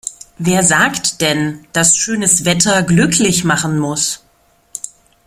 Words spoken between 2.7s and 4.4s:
glücklich machen muss?